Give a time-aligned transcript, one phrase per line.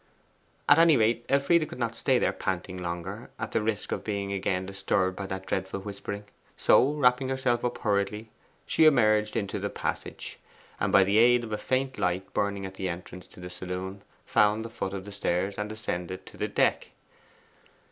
[0.67, 4.33] At any rate Elfride could not stay there panting longer, at the risk of being
[4.33, 6.23] again disturbed by that dreadful whispering.
[6.57, 8.31] So wrapping herself up hurriedly
[8.65, 10.39] she emerged into the passage,
[10.79, 14.01] and by the aid of a faint light burning at the entrance to the saloon
[14.25, 16.87] found the foot of the stairs, and ascended to the deck.